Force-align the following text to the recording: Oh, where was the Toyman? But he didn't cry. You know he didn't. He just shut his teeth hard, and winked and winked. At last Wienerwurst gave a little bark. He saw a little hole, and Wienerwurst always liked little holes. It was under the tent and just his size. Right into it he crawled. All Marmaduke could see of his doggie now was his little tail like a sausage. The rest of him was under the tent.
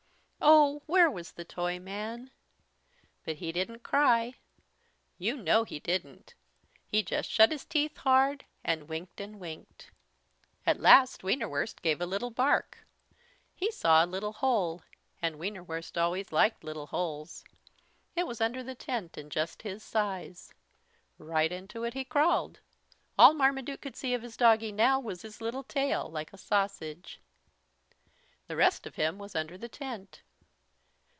Oh, 0.43 0.81
where 0.87 1.09
was 1.09 1.33
the 1.33 1.45
Toyman? 1.45 2.31
But 3.23 3.35
he 3.35 3.51
didn't 3.51 3.83
cry. 3.83 4.33
You 5.19 5.37
know 5.37 5.63
he 5.65 5.79
didn't. 5.79 6.33
He 6.87 7.03
just 7.03 7.29
shut 7.29 7.51
his 7.51 7.63
teeth 7.63 7.95
hard, 7.97 8.45
and 8.63 8.89
winked 8.89 9.21
and 9.21 9.39
winked. 9.39 9.91
At 10.65 10.79
last 10.79 11.21
Wienerwurst 11.21 11.81
gave 11.83 12.01
a 12.01 12.07
little 12.07 12.31
bark. 12.31 12.85
He 13.53 13.69
saw 13.71 14.03
a 14.03 14.07
little 14.07 14.33
hole, 14.33 14.81
and 15.21 15.35
Wienerwurst 15.37 15.95
always 15.97 16.31
liked 16.31 16.63
little 16.63 16.87
holes. 16.87 17.43
It 18.15 18.25
was 18.25 18.41
under 18.41 18.63
the 18.63 18.75
tent 18.75 19.17
and 19.17 19.31
just 19.31 19.61
his 19.61 19.83
size. 19.83 20.53
Right 21.19 21.51
into 21.51 21.83
it 21.83 21.93
he 21.93 22.03
crawled. 22.03 22.59
All 23.17 23.33
Marmaduke 23.35 23.81
could 23.81 23.95
see 23.95 24.13
of 24.15 24.23
his 24.23 24.37
doggie 24.37 24.71
now 24.71 24.99
was 24.99 25.21
his 25.21 25.39
little 25.41 25.63
tail 25.63 26.09
like 26.09 26.33
a 26.33 26.37
sausage. 26.37 27.19
The 28.47 28.55
rest 28.57 28.87
of 28.87 28.95
him 28.95 29.17
was 29.19 29.35
under 29.35 29.55
the 29.57 29.69
tent. 29.69 30.23